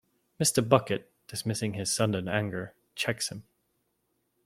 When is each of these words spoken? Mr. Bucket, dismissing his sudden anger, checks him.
Mr. 0.39 0.67
Bucket, 0.67 1.11
dismissing 1.27 1.75
his 1.75 1.91
sudden 1.91 2.27
anger, 2.27 2.73
checks 2.95 3.29
him. 3.31 3.43